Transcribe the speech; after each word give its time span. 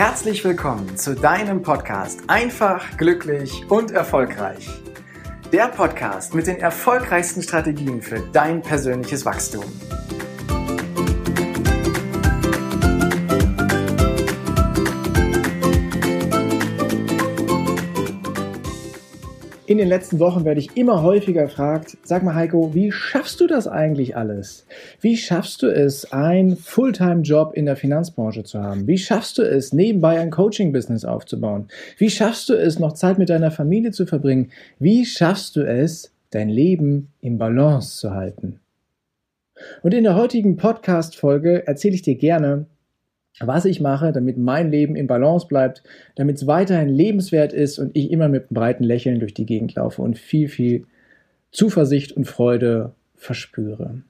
Herzlich 0.00 0.42
willkommen 0.44 0.96
zu 0.96 1.14
deinem 1.14 1.60
Podcast 1.60 2.20
Einfach, 2.26 2.96
glücklich 2.96 3.66
und 3.68 3.90
erfolgreich. 3.90 4.66
Der 5.52 5.68
Podcast 5.68 6.34
mit 6.34 6.46
den 6.46 6.56
erfolgreichsten 6.56 7.42
Strategien 7.42 8.00
für 8.00 8.20
dein 8.32 8.62
persönliches 8.62 9.26
Wachstum. 9.26 9.64
In 19.70 19.78
den 19.78 19.86
letzten 19.86 20.18
Wochen 20.18 20.44
werde 20.44 20.58
ich 20.58 20.76
immer 20.76 21.04
häufiger 21.04 21.44
gefragt, 21.44 21.96
sag 22.02 22.24
mal 22.24 22.34
Heiko, 22.34 22.74
wie 22.74 22.90
schaffst 22.90 23.40
du 23.40 23.46
das 23.46 23.68
eigentlich 23.68 24.16
alles? 24.16 24.66
Wie 25.00 25.16
schaffst 25.16 25.62
du 25.62 25.68
es, 25.68 26.10
einen 26.10 26.56
Fulltime-Job 26.56 27.54
in 27.54 27.66
der 27.66 27.76
Finanzbranche 27.76 28.42
zu 28.42 28.60
haben? 28.60 28.88
Wie 28.88 28.98
schaffst 28.98 29.38
du 29.38 29.42
es, 29.42 29.72
nebenbei 29.72 30.18
ein 30.18 30.32
Coaching-Business 30.32 31.04
aufzubauen? 31.04 31.68
Wie 31.98 32.10
schaffst 32.10 32.48
du 32.48 32.54
es, 32.54 32.80
noch 32.80 32.94
Zeit 32.94 33.18
mit 33.18 33.30
deiner 33.30 33.52
Familie 33.52 33.92
zu 33.92 34.06
verbringen? 34.06 34.50
Wie 34.80 35.06
schaffst 35.06 35.54
du 35.54 35.60
es, 35.60 36.10
dein 36.30 36.48
Leben 36.48 37.12
im 37.20 37.38
Balance 37.38 37.96
zu 37.96 38.10
halten? 38.10 38.58
Und 39.84 39.94
in 39.94 40.02
der 40.02 40.16
heutigen 40.16 40.56
Podcast-Folge 40.56 41.68
erzähle 41.68 41.94
ich 41.94 42.02
dir 42.02 42.16
gerne, 42.16 42.66
was 43.38 43.64
ich 43.64 43.80
mache, 43.80 44.12
damit 44.12 44.36
mein 44.36 44.70
Leben 44.70 44.96
im 44.96 45.06
Balance 45.06 45.46
bleibt, 45.46 45.82
damit 46.16 46.36
es 46.36 46.46
weiterhin 46.46 46.88
lebenswert 46.88 47.52
ist 47.52 47.78
und 47.78 47.96
ich 47.96 48.10
immer 48.10 48.28
mit 48.28 48.44
einem 48.44 48.54
breiten 48.54 48.84
Lächeln 48.84 49.20
durch 49.20 49.34
die 49.34 49.46
Gegend 49.46 49.74
laufe 49.74 50.02
und 50.02 50.18
viel, 50.18 50.48
viel 50.48 50.86
Zuversicht 51.52 52.12
und 52.12 52.26
Freude 52.26 52.94
verspüre. 53.14 54.02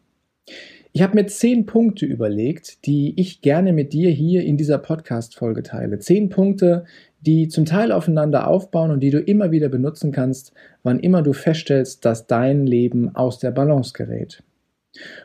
Ich 0.93 1.03
habe 1.03 1.15
mir 1.15 1.27
zehn 1.27 1.67
Punkte 1.67 2.05
überlegt, 2.05 2.85
die 2.87 3.15
ich 3.17 3.43
gerne 3.43 3.73
mit 3.73 3.93
dir 3.93 4.11
hier 4.11 4.43
in 4.43 4.57
dieser 4.57 4.79
Podcast-Folge 4.79 5.63
teile. 5.63 6.01
Zehn 6.01 6.31
Punkte, 6.31 6.85
die 7.21 7.47
zum 7.47 7.65
Teil 7.65 7.93
aufeinander 7.93 8.49
aufbauen 8.49 8.91
und 8.91 9.01
die 9.01 9.11
du 9.11 9.21
immer 9.21 9.53
wieder 9.53 9.69
benutzen 9.69 10.11
kannst, 10.11 10.53
wann 10.83 10.99
immer 10.99 11.23
du 11.23 11.33
feststellst, 11.33 12.05
dass 12.05 12.27
dein 12.27 12.67
Leben 12.67 13.15
aus 13.15 13.39
der 13.39 13.53
Balance 13.53 13.93
gerät. 13.93 14.43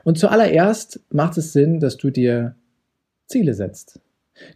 Und 0.03 0.19
zuallererst 0.19 0.99
macht 1.09 1.37
es 1.37 1.51
Sinn, 1.51 1.79
dass 1.79 1.97
du 1.97 2.11
dir 2.11 2.55
Ziele 3.27 3.53
setzt. 3.53 3.99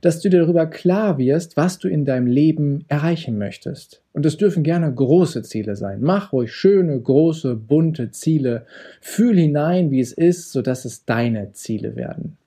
Dass 0.02 0.20
du 0.20 0.30
dir 0.30 0.42
darüber 0.42 0.66
klar 0.68 1.18
wirst, 1.18 1.56
was 1.56 1.80
du 1.80 1.88
in 1.88 2.04
deinem 2.04 2.28
Leben 2.28 2.84
erreichen 2.90 3.38
möchtest. 3.38 4.02
Und 4.12 4.26
es 4.26 4.36
dürfen 4.36 4.64
gerne 4.64 4.94
große 4.94 5.42
Ziele 5.44 5.78
sein. 5.78 6.02
Mach 6.02 6.34
ruhig 6.34 6.52
schöne, 6.52 7.00
große, 7.00 7.56
bunte 7.56 8.12
Ziele. 8.12 8.66
Fühl 9.00 9.38
hinein, 9.38 9.90
wie 9.90 10.02
es 10.02 10.12
ist, 10.12 10.52
sodass 10.52 10.84
es 10.84 11.06
deine 11.06 11.54
Ziele 11.54 11.96
werden. 11.96 12.38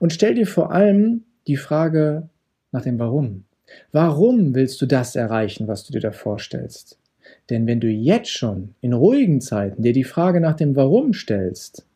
Und 0.00 0.12
stell 0.12 0.34
dir 0.34 0.46
vor 0.46 0.72
allem 0.72 1.22
die 1.46 1.56
Frage 1.56 2.28
nach 2.72 2.82
dem 2.82 2.98
Warum. 2.98 3.44
Warum 3.92 4.54
willst 4.54 4.80
du 4.82 4.86
das 4.86 5.16
erreichen, 5.16 5.68
was 5.68 5.84
du 5.84 5.92
dir 5.92 6.00
da 6.00 6.10
vorstellst? 6.10 6.98
Denn 7.50 7.66
wenn 7.66 7.80
du 7.80 7.88
jetzt 7.88 8.30
schon 8.30 8.74
in 8.80 8.92
ruhigen 8.92 9.40
Zeiten 9.40 9.82
dir 9.82 9.92
die 9.92 10.04
Frage 10.04 10.40
nach 10.40 10.56
dem 10.56 10.76
Warum 10.76 11.12
stellst, 11.12 11.86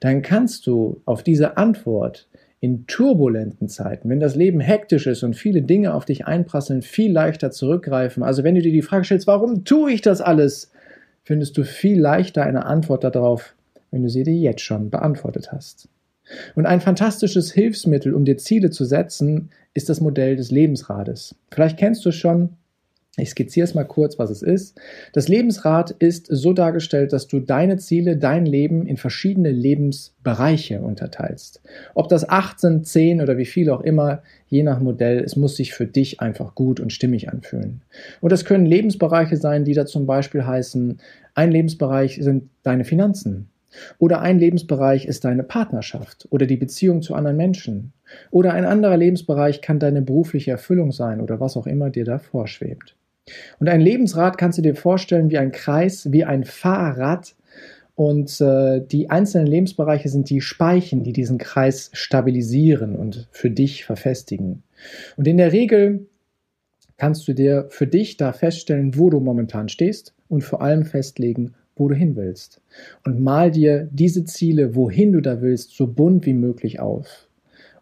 dann 0.00 0.22
kannst 0.22 0.66
du 0.66 1.00
auf 1.04 1.22
diese 1.22 1.56
Antwort 1.56 2.28
in 2.62 2.86
turbulenten 2.86 3.68
Zeiten, 3.68 4.08
wenn 4.08 4.20
das 4.20 4.36
Leben 4.36 4.60
hektisch 4.60 5.08
ist 5.08 5.24
und 5.24 5.34
viele 5.34 5.62
Dinge 5.62 5.94
auf 5.94 6.04
dich 6.04 6.26
einprasseln, 6.26 6.80
viel 6.80 7.10
leichter 7.10 7.50
zurückgreifen. 7.50 8.22
Also 8.22 8.44
wenn 8.44 8.54
du 8.54 8.62
dir 8.62 8.70
die 8.70 8.82
Frage 8.82 9.04
stellst, 9.04 9.26
warum 9.26 9.64
tue 9.64 9.90
ich 9.90 10.00
das 10.00 10.20
alles, 10.20 10.70
findest 11.24 11.58
du 11.58 11.64
viel 11.64 12.00
leichter 12.00 12.44
eine 12.44 12.64
Antwort 12.64 13.02
darauf, 13.02 13.56
wenn 13.90 14.04
du 14.04 14.08
sie 14.08 14.22
dir 14.22 14.36
jetzt 14.36 14.60
schon 14.60 14.90
beantwortet 14.90 15.50
hast. 15.50 15.88
Und 16.54 16.66
ein 16.66 16.80
fantastisches 16.80 17.50
Hilfsmittel, 17.50 18.14
um 18.14 18.24
dir 18.24 18.38
Ziele 18.38 18.70
zu 18.70 18.84
setzen, 18.84 19.50
ist 19.74 19.88
das 19.88 20.00
Modell 20.00 20.36
des 20.36 20.52
Lebensrades. 20.52 21.34
Vielleicht 21.50 21.80
kennst 21.80 22.04
du 22.04 22.10
es 22.10 22.14
schon, 22.14 22.50
ich 23.18 23.28
skizziere 23.28 23.64
es 23.64 23.74
mal 23.74 23.84
kurz, 23.84 24.18
was 24.18 24.30
es 24.30 24.40
ist. 24.40 24.80
Das 25.12 25.28
Lebensrad 25.28 25.90
ist 25.90 26.28
so 26.30 26.54
dargestellt, 26.54 27.12
dass 27.12 27.26
du 27.26 27.40
deine 27.40 27.76
Ziele, 27.76 28.16
dein 28.16 28.46
Leben 28.46 28.86
in 28.86 28.96
verschiedene 28.96 29.50
Lebensbereiche 29.50 30.80
unterteilst. 30.80 31.60
Ob 31.92 32.08
das 32.08 32.26
18, 32.26 32.84
10 32.84 33.20
oder 33.20 33.36
wie 33.36 33.44
viel 33.44 33.68
auch 33.68 33.82
immer, 33.82 34.22
je 34.48 34.62
nach 34.62 34.80
Modell, 34.80 35.18
es 35.20 35.36
muss 35.36 35.56
sich 35.56 35.74
für 35.74 35.84
dich 35.84 36.20
einfach 36.20 36.54
gut 36.54 36.80
und 36.80 36.90
stimmig 36.90 37.28
anfühlen. 37.28 37.82
Und 38.22 38.32
das 38.32 38.46
können 38.46 38.64
Lebensbereiche 38.64 39.36
sein, 39.36 39.66
die 39.66 39.74
da 39.74 39.84
zum 39.84 40.06
Beispiel 40.06 40.46
heißen, 40.46 40.98
ein 41.34 41.52
Lebensbereich 41.52 42.18
sind 42.22 42.48
deine 42.62 42.84
Finanzen. 42.84 43.50
Oder 43.98 44.22
ein 44.22 44.38
Lebensbereich 44.38 45.04
ist 45.04 45.24
deine 45.24 45.42
Partnerschaft 45.42 46.26
oder 46.30 46.46
die 46.46 46.56
Beziehung 46.56 47.02
zu 47.02 47.14
anderen 47.14 47.36
Menschen. 47.36 47.92
Oder 48.30 48.54
ein 48.54 48.64
anderer 48.64 48.96
Lebensbereich 48.96 49.60
kann 49.60 49.78
deine 49.78 50.02
berufliche 50.02 50.50
Erfüllung 50.50 50.92
sein 50.92 51.20
oder 51.20 51.40
was 51.40 51.56
auch 51.56 51.66
immer 51.66 51.90
dir 51.90 52.04
da 52.04 52.18
vorschwebt. 52.18 52.96
Und 53.58 53.68
ein 53.68 53.80
Lebensrad 53.80 54.38
kannst 54.38 54.58
du 54.58 54.62
dir 54.62 54.74
vorstellen 54.74 55.30
wie 55.30 55.38
ein 55.38 55.52
Kreis, 55.52 56.10
wie 56.10 56.24
ein 56.24 56.44
Fahrrad. 56.44 57.34
Und 57.94 58.40
äh, 58.40 58.80
die 58.84 59.10
einzelnen 59.10 59.46
Lebensbereiche 59.46 60.08
sind 60.08 60.30
die 60.30 60.40
Speichen, 60.40 61.04
die 61.04 61.12
diesen 61.12 61.38
Kreis 61.38 61.90
stabilisieren 61.92 62.96
und 62.96 63.28
für 63.30 63.50
dich 63.50 63.84
verfestigen. 63.84 64.62
Und 65.16 65.28
in 65.28 65.36
der 65.36 65.52
Regel 65.52 66.06
kannst 66.96 67.28
du 67.28 67.32
dir 67.32 67.66
für 67.68 67.86
dich 67.86 68.16
da 68.16 68.32
feststellen, 68.32 68.98
wo 68.98 69.10
du 69.10 69.20
momentan 69.20 69.68
stehst 69.68 70.14
und 70.28 70.42
vor 70.42 70.62
allem 70.62 70.84
festlegen, 70.84 71.54
wo 71.76 71.88
du 71.88 71.94
hin 71.94 72.16
willst. 72.16 72.60
Und 73.04 73.20
mal 73.20 73.50
dir 73.50 73.88
diese 73.92 74.24
Ziele, 74.24 74.74
wohin 74.74 75.12
du 75.12 75.20
da 75.20 75.40
willst, 75.40 75.76
so 75.76 75.86
bunt 75.86 76.26
wie 76.26 76.34
möglich 76.34 76.80
auf 76.80 77.28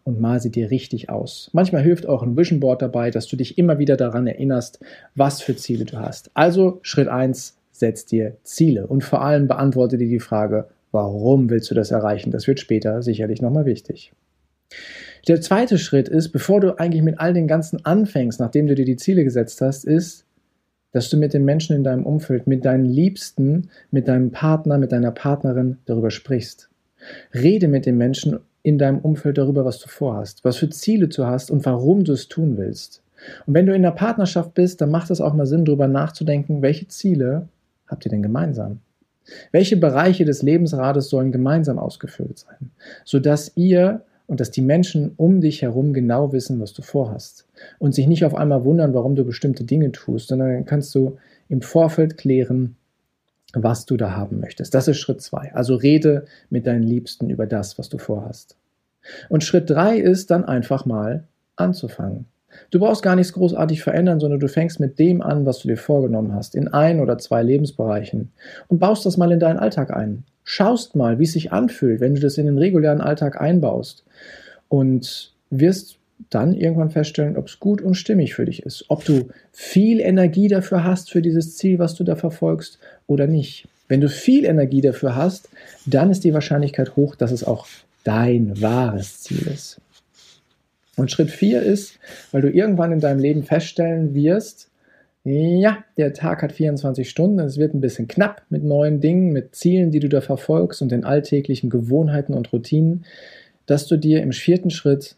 und 0.03 0.19
mal 0.19 0.39
sie 0.39 0.51
dir 0.51 0.71
richtig 0.71 1.09
aus. 1.09 1.49
Manchmal 1.53 1.83
hilft 1.83 2.07
auch 2.07 2.23
ein 2.23 2.37
Vision 2.37 2.59
Board 2.59 2.81
dabei, 2.81 3.11
dass 3.11 3.27
du 3.27 3.35
dich 3.35 3.57
immer 3.57 3.79
wieder 3.79 3.97
daran 3.97 4.27
erinnerst, 4.27 4.79
was 5.15 5.41
für 5.41 5.55
Ziele 5.55 5.85
du 5.85 5.97
hast. 5.97 6.31
Also 6.33 6.79
Schritt 6.81 7.07
eins: 7.07 7.57
setz 7.71 8.05
dir 8.05 8.37
Ziele 8.43 8.87
und 8.87 9.03
vor 9.03 9.21
allem 9.21 9.47
beantworte 9.47 9.97
dir 9.97 10.07
die 10.07 10.19
Frage, 10.19 10.67
warum 10.91 11.49
willst 11.49 11.71
du 11.71 11.75
das 11.75 11.91
erreichen? 11.91 12.31
Das 12.31 12.47
wird 12.47 12.59
später 12.59 13.01
sicherlich 13.01 13.41
nochmal 13.41 13.65
wichtig. 13.65 14.13
Der 15.27 15.41
zweite 15.41 15.77
Schritt 15.77 16.09
ist, 16.09 16.29
bevor 16.29 16.59
du 16.61 16.79
eigentlich 16.79 17.03
mit 17.03 17.19
all 17.19 17.33
den 17.33 17.47
ganzen 17.47 17.85
anfängst, 17.85 18.39
nachdem 18.39 18.67
du 18.67 18.75
dir 18.75 18.85
die 18.85 18.95
Ziele 18.95 19.23
gesetzt 19.23 19.61
hast, 19.61 19.85
ist, 19.85 20.25
dass 20.91 21.09
du 21.09 21.17
mit 21.17 21.33
den 21.33 21.45
Menschen 21.45 21.75
in 21.75 21.83
deinem 21.83 22.05
Umfeld, 22.05 22.47
mit 22.47 22.65
deinen 22.65 22.85
Liebsten, 22.85 23.69
mit 23.91 24.07
deinem 24.07 24.31
Partner, 24.31 24.77
mit 24.77 24.91
deiner 24.91 25.11
Partnerin 25.11 25.77
darüber 25.85 26.11
sprichst. 26.11 26.69
Rede 27.33 27.67
mit 27.67 27.85
den 27.85 27.97
Menschen 27.97 28.39
in 28.63 28.77
deinem 28.77 28.99
Umfeld 28.99 29.37
darüber, 29.37 29.65
was 29.65 29.79
du 29.79 29.87
vorhast, 29.87 30.43
was 30.43 30.57
für 30.57 30.69
Ziele 30.69 31.07
du 31.07 31.25
hast 31.25 31.51
und 31.51 31.65
warum 31.65 32.03
du 32.03 32.13
es 32.13 32.27
tun 32.27 32.57
willst. 32.57 33.01
Und 33.45 33.53
wenn 33.53 33.65
du 33.65 33.75
in 33.75 33.83
der 33.83 33.91
Partnerschaft 33.91 34.53
bist, 34.53 34.81
dann 34.81 34.91
macht 34.91 35.11
es 35.11 35.21
auch 35.21 35.33
mal 35.33 35.45
Sinn, 35.45 35.65
darüber 35.65 35.87
nachzudenken, 35.87 36.61
welche 36.61 36.87
Ziele 36.87 37.47
habt 37.87 38.05
ihr 38.05 38.11
denn 38.11 38.23
gemeinsam? 38.23 38.79
Welche 39.51 39.77
Bereiche 39.77 40.25
des 40.25 40.41
Lebensrades 40.41 41.09
sollen 41.09 41.31
gemeinsam 41.31 41.77
ausgefüllt 41.77 42.39
sein, 42.39 42.71
sodass 43.05 43.51
ihr 43.55 44.01
und 44.27 44.39
dass 44.39 44.49
die 44.49 44.61
Menschen 44.61 45.11
um 45.17 45.41
dich 45.41 45.61
herum 45.61 45.93
genau 45.93 46.31
wissen, 46.31 46.59
was 46.59 46.73
du 46.73 46.81
vorhast 46.81 47.45
und 47.79 47.93
sich 47.93 48.07
nicht 48.07 48.25
auf 48.25 48.33
einmal 48.33 48.63
wundern, 48.63 48.93
warum 48.93 49.15
du 49.15 49.25
bestimmte 49.25 49.63
Dinge 49.63 49.91
tust, 49.91 50.29
sondern 50.29 50.65
kannst 50.65 50.95
du 50.95 51.17
im 51.49 51.61
Vorfeld 51.61 52.17
klären, 52.17 52.77
was 53.53 53.85
du 53.85 53.97
da 53.97 54.11
haben 54.11 54.39
möchtest. 54.39 54.73
Das 54.73 54.87
ist 54.87 54.97
Schritt 54.97 55.21
zwei. 55.21 55.51
Also 55.53 55.75
rede 55.75 56.25
mit 56.49 56.67
deinen 56.67 56.83
Liebsten 56.83 57.29
über 57.29 57.45
das, 57.45 57.77
was 57.77 57.89
du 57.89 57.97
vorhast. 57.97 58.55
Und 59.29 59.43
Schritt 59.43 59.69
drei 59.69 59.97
ist 59.97 60.31
dann 60.31 60.45
einfach 60.45 60.85
mal 60.85 61.25
anzufangen. 61.55 62.25
Du 62.69 62.79
brauchst 62.79 63.01
gar 63.01 63.15
nichts 63.15 63.33
großartig 63.33 63.81
verändern, 63.81 64.19
sondern 64.19 64.39
du 64.39 64.47
fängst 64.47 64.79
mit 64.79 64.99
dem 64.99 65.21
an, 65.21 65.45
was 65.45 65.59
du 65.59 65.67
dir 65.67 65.77
vorgenommen 65.77 66.33
hast, 66.33 66.55
in 66.55 66.67
ein 66.67 66.99
oder 66.99 67.17
zwei 67.17 67.43
Lebensbereichen 67.43 68.31
und 68.67 68.79
baust 68.79 69.05
das 69.05 69.17
mal 69.17 69.31
in 69.31 69.39
deinen 69.39 69.59
Alltag 69.59 69.95
ein. 69.95 70.23
Schaust 70.43 70.95
mal, 70.95 71.19
wie 71.19 71.23
es 71.23 71.33
sich 71.33 71.51
anfühlt, 71.51 72.01
wenn 72.01 72.15
du 72.15 72.21
das 72.21 72.37
in 72.37 72.45
den 72.45 72.57
regulären 72.57 72.99
Alltag 72.99 73.39
einbaust 73.39 74.03
und 74.67 75.33
wirst 75.49 75.97
dann 76.29 76.53
irgendwann 76.53 76.89
feststellen, 76.89 77.37
ob 77.37 77.47
es 77.47 77.59
gut 77.59 77.81
und 77.81 77.95
stimmig 77.95 78.33
für 78.33 78.45
dich 78.45 78.63
ist, 78.63 78.85
ob 78.89 79.03
du 79.05 79.29
viel 79.51 79.99
Energie 79.99 80.47
dafür 80.47 80.83
hast 80.83 81.11
für 81.11 81.21
dieses 81.21 81.57
Ziel, 81.57 81.79
was 81.79 81.95
du 81.95 82.03
da 82.03 82.15
verfolgst 82.15 82.79
oder 83.07 83.27
nicht. 83.27 83.67
Wenn 83.87 84.01
du 84.01 84.09
viel 84.09 84.45
Energie 84.45 84.81
dafür 84.81 85.15
hast, 85.15 85.49
dann 85.85 86.11
ist 86.11 86.23
die 86.23 86.33
Wahrscheinlichkeit 86.33 86.95
hoch, 86.95 87.15
dass 87.15 87.31
es 87.31 87.43
auch 87.43 87.67
dein 88.03 88.61
wahres 88.61 89.21
Ziel 89.21 89.47
ist. 89.47 89.81
Und 90.95 91.11
Schritt 91.11 91.31
4 91.31 91.61
ist, 91.61 91.99
weil 92.31 92.41
du 92.41 92.49
irgendwann 92.49 92.91
in 92.91 92.99
deinem 92.99 93.19
Leben 93.19 93.43
feststellen 93.43 94.13
wirst, 94.13 94.69
ja, 95.23 95.83
der 95.97 96.13
Tag 96.13 96.41
hat 96.41 96.51
24 96.51 97.07
Stunden, 97.07 97.39
es 97.39 97.57
wird 97.57 97.75
ein 97.75 97.81
bisschen 97.81 98.07
knapp 98.07 98.41
mit 98.49 98.63
neuen 98.63 99.01
Dingen, 99.01 99.31
mit 99.31 99.55
Zielen, 99.55 99.91
die 99.91 99.99
du 99.99 100.09
da 100.09 100.19
verfolgst 100.19 100.81
und 100.81 100.91
den 100.91 101.03
alltäglichen 101.03 101.69
Gewohnheiten 101.69 102.33
und 102.33 102.51
Routinen, 102.51 103.05
dass 103.67 103.85
du 103.85 103.97
dir 103.97 104.23
im 104.23 104.31
vierten 104.31 104.71
Schritt 104.71 105.15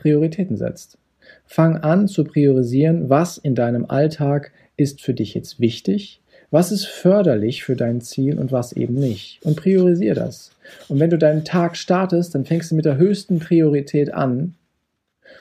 Prioritäten 0.00 0.56
setzt. 0.56 0.98
Fang 1.46 1.76
an 1.78 2.08
zu 2.08 2.24
priorisieren, 2.24 3.10
was 3.10 3.38
in 3.38 3.54
deinem 3.54 3.84
Alltag 3.88 4.52
ist 4.76 5.00
für 5.00 5.14
dich 5.14 5.34
jetzt 5.34 5.60
wichtig, 5.60 6.20
was 6.50 6.72
ist 6.72 6.86
förderlich 6.86 7.62
für 7.62 7.76
dein 7.76 8.00
Ziel 8.00 8.38
und 8.38 8.50
was 8.50 8.72
eben 8.72 8.94
nicht. 8.94 9.40
Und 9.44 9.56
priorisiere 9.56 10.16
das. 10.16 10.50
Und 10.88 10.98
wenn 10.98 11.10
du 11.10 11.18
deinen 11.18 11.44
Tag 11.44 11.76
startest, 11.76 12.34
dann 12.34 12.44
fängst 12.44 12.70
du 12.70 12.74
mit 12.74 12.84
der 12.84 12.96
höchsten 12.96 13.38
Priorität 13.38 14.12
an 14.12 14.54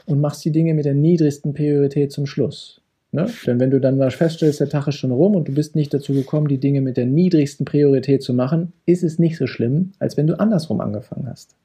und 0.06 0.22
machst 0.22 0.46
die 0.46 0.52
Dinge 0.52 0.74
mit 0.74 0.86
der 0.86 0.94
niedrigsten 0.94 1.54
Priorität 1.54 2.12
zum 2.12 2.26
Schluss. 2.26 2.82
Ne? 3.12 3.28
Denn 3.48 3.60
wenn 3.60 3.72
du 3.72 3.80
dann 3.80 3.98
mal 3.98 4.12
feststellst, 4.12 4.60
der 4.60 4.70
Tag 4.70 4.88
ist 4.88 4.96
schon 4.96 5.12
rum 5.12 5.36
und 5.36 5.48
du 5.48 5.54
bist 5.54 5.76
nicht 5.76 5.94
dazu 5.94 6.14
gekommen, 6.14 6.48
die 6.48 6.60
Dinge 6.60 6.82
mit 6.82 6.98
der 6.98 7.08
niedrigsten 7.08 7.66
Priorität 7.66 8.22
zu 8.22 8.34
machen, 8.34 8.74
ist 8.86 9.04
es 9.04 9.18
nicht 9.18 9.38
so 9.38 9.48
schlimm, 9.48 9.94
als 9.98 10.16
wenn 10.16 10.28
du 10.28 10.40
andersrum 10.40 10.80
angefangen 10.80 11.28
hast. 11.28 11.56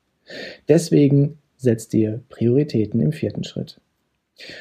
Deswegen 0.69 1.39
setz 1.65 1.89
dir 1.89 2.21
Prioritäten 2.29 3.01
im 3.01 3.13
vierten 3.13 3.43
Schritt. 3.45 3.81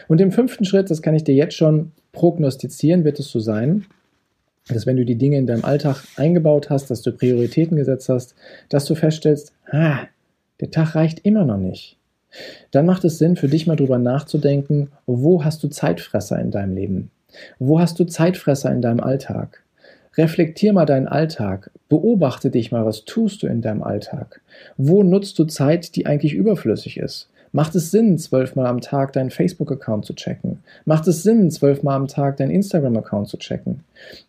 Und 0.07 0.21
im 0.21 0.31
fünften 0.31 0.65
Schritt, 0.65 0.89
das 0.89 1.01
kann 1.01 1.15
ich 1.15 1.23
dir 1.23 1.35
jetzt 1.35 1.55
schon 1.55 1.91
prognostizieren, 2.11 3.03
wird 3.03 3.19
es 3.19 3.29
so 3.29 3.39
sein, 3.39 3.85
dass 4.67 4.85
wenn 4.85 4.97
du 4.97 5.05
die 5.05 5.17
Dinge 5.17 5.37
in 5.37 5.47
deinem 5.47 5.65
Alltag 5.65 6.03
eingebaut 6.15 6.69
hast, 6.69 6.89
dass 6.89 7.01
du 7.01 7.11
Prioritäten 7.11 7.77
gesetzt 7.77 8.09
hast, 8.09 8.35
dass 8.69 8.85
du 8.85 8.95
feststellst, 8.95 9.53
ah, 9.69 10.07
der 10.61 10.71
Tag 10.71 10.95
reicht 10.95 11.19
immer 11.25 11.43
noch 11.43 11.57
nicht. 11.57 11.97
Dann 12.71 12.85
macht 12.85 13.03
es 13.03 13.17
Sinn, 13.17 13.35
für 13.35 13.47
dich 13.47 13.67
mal 13.67 13.75
drüber 13.75 13.99
nachzudenken, 13.99 14.89
wo 15.05 15.43
hast 15.43 15.63
du 15.63 15.67
Zeitfresser 15.67 16.39
in 16.39 16.51
deinem 16.51 16.75
Leben? 16.75 17.11
Wo 17.59 17.79
hast 17.79 17.99
du 17.99 18.05
Zeitfresser 18.05 18.71
in 18.71 18.81
deinem 18.81 18.99
Alltag? 18.99 19.62
Reflektier 20.15 20.73
mal 20.73 20.85
deinen 20.85 21.07
Alltag. 21.07 21.71
Beobachte 21.89 22.51
dich 22.51 22.71
mal, 22.71 22.85
was 22.85 23.05
tust 23.05 23.41
du 23.43 23.47
in 23.47 23.61
deinem 23.61 23.83
Alltag? 23.83 24.41
Wo 24.77 25.03
nutzt 25.03 25.39
du 25.39 25.45
Zeit, 25.45 25.95
die 25.95 26.05
eigentlich 26.05 26.33
überflüssig 26.33 26.97
ist? 26.97 27.29
Macht 27.55 27.75
es 27.75 27.91
Sinn, 27.91 28.17
zwölfmal 28.17 28.65
am 28.65 28.81
Tag 28.81 29.13
deinen 29.13 29.29
Facebook-Account 29.29 30.05
zu 30.05 30.15
checken? 30.15 30.63
Macht 30.85 31.07
es 31.07 31.21
Sinn, 31.21 31.51
zwölfmal 31.51 31.95
am 31.95 32.07
Tag 32.07 32.37
deinen 32.37 32.49
Instagram-Account 32.49 33.27
zu 33.27 33.37
checken? 33.37 33.81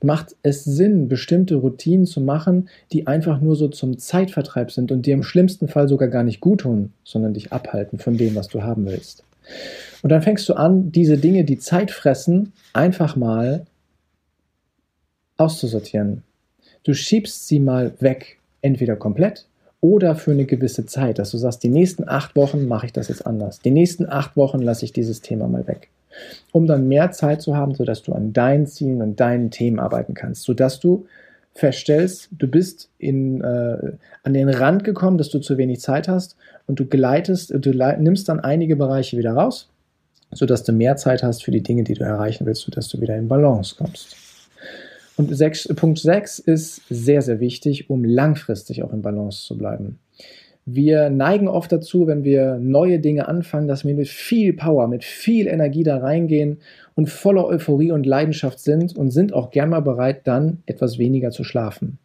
Macht 0.02 0.36
es 0.42 0.64
Sinn, 0.64 1.08
bestimmte 1.08 1.54
Routinen 1.54 2.04
zu 2.04 2.20
machen, 2.20 2.69
die 2.92 3.06
einfach 3.06 3.40
nur 3.40 3.56
so 3.56 3.69
zum 3.69 3.96
Zeitvertreib 3.96 4.70
sind 4.70 4.92
und 4.92 5.06
dir 5.06 5.14
im 5.14 5.22
schlimmsten 5.22 5.69
Fall 5.69 5.88
sogar 5.88 6.08
gar 6.08 6.22
nicht 6.22 6.40
gut 6.40 6.60
tun, 6.60 6.92
sondern 7.02 7.32
dich 7.32 7.50
abhalten 7.50 7.98
von 7.98 8.19
dem, 8.19 8.34
was 8.34 8.48
du 8.48 8.62
haben 8.62 8.84
willst? 8.84 9.25
Und 10.02 10.10
dann 10.10 10.20
fängst 10.20 10.46
du 10.50 10.54
an, 10.54 10.92
diese 10.92 11.16
Dinge, 11.16 11.44
die 11.44 11.58
Zeit 11.58 11.90
fressen, 11.90 12.52
einfach 12.75 13.16
mal 13.16 13.64
auszusortieren. 15.36 16.22
Du 16.84 16.94
schiebst 16.94 17.48
sie 17.48 17.60
mal 17.60 17.92
weg, 18.00 18.38
entweder 18.60 18.96
komplett 18.96 19.46
oder 19.81 20.14
für 20.14 20.31
eine 20.31 20.46
gewisse 20.46 20.86
Zeit, 20.86 21.19
dass 21.19 21.31
du 21.31 21.38
sagst, 21.38 21.62
die 21.62 21.69
nächsten 21.69 22.08
acht 22.08 22.36
Wochen 22.36 22.66
mache 22.66 22.86
ich 22.86 22.92
das 22.92 23.08
jetzt 23.08 23.26
anders. 23.26 23.60
Die 23.60 23.70
nächsten 23.70 24.08
acht 24.08 24.36
Wochen 24.36 24.60
lasse 24.60 24.84
ich 24.84 24.92
dieses 24.92 25.20
Thema 25.20 25.46
mal 25.46 25.66
weg. 25.66 25.88
Um 26.52 26.66
dann 26.66 26.88
mehr 26.88 27.10
Zeit 27.10 27.42
zu 27.42 27.56
haben, 27.56 27.75
sodass 27.75 28.02
du 28.02 28.12
an 28.12 28.32
deinen 28.32 28.66
Zielen 28.66 29.02
und 29.02 29.20
deinen 29.20 29.50
Themen 29.50 29.78
arbeiten 29.78 30.14
kannst, 30.14 30.44
sodass 30.44 30.81
du 30.81 31.06
feststellst, 31.54 32.28
du 32.32 32.48
bist 32.48 32.88
in, 32.98 33.40
äh, 33.42 33.92
an 34.22 34.34
den 34.34 34.48
Rand 34.48 34.84
gekommen, 34.84 35.19
dass 35.19 35.28
du 35.28 35.38
zu 35.38 35.58
wenig 35.58 35.80
Zeit 35.80 36.08
hast 36.08 36.37
und 36.66 36.80
du 36.80 36.87
gleitest, 36.87 37.52
du 37.54 37.70
nimmst 37.98 38.28
dann 38.28 38.40
einige 38.40 38.76
Bereiche 38.76 39.19
wieder 39.19 39.34
raus, 39.34 39.69
sodass 40.32 40.64
du 40.64 40.72
mehr 40.72 40.96
Zeit 40.96 41.22
hast 41.22 41.44
für 41.44 41.50
die 41.50 41.62
Dinge, 41.62 41.84
die 41.84 41.94
du 41.94 42.04
erreichen 42.04 42.46
willst, 42.46 42.62
sodass 42.62 42.88
du 42.88 43.00
wieder 43.00 43.16
in 43.16 43.28
Balance 43.28 43.75
kommst. 43.76 44.16
Und 45.16 45.34
sechs, 45.34 45.69
Punkt 45.76 45.99
6 45.99 46.40
ist 46.40 46.82
sehr, 46.88 47.22
sehr 47.22 47.40
wichtig, 47.40 47.88
um 47.88 48.05
langfristig 48.05 48.82
auch 48.82 48.93
in 48.93 49.02
Balance 49.02 49.46
zu 49.46 49.56
bleiben. 49.56 49.99
Wir 50.66 51.11
neigen 51.11 51.46
oft 51.46 51.70
dazu, 51.70 52.06
wenn 52.06 52.25
wir 52.25 52.58
neue 52.58 52.99
Dinge 52.99 53.28
anfangen, 53.28 53.69
dass 53.69 53.84
wir 53.84 53.94
mit 53.94 54.08
viel 54.08 54.55
Power, 54.55 54.88
mit 54.88 55.05
viel 55.05 55.46
Energie 55.46 55.82
da 55.82 55.99
reingehen 55.99 56.58
und 56.94 57.11
voller 57.11 57.46
Euphorie 57.46 57.93
und 57.93 58.06
Leidenschaft 58.06 58.58
sind 58.58 58.96
und 58.96 59.11
sind 59.11 59.34
auch 59.34 59.50
gern 59.50 59.69
mal 59.69 59.81
bereit, 59.81 60.22
dann 60.25 60.62
etwas 60.64 60.99
weniger 60.99 61.31
zu 61.31 61.44
schlafen. 61.44 61.99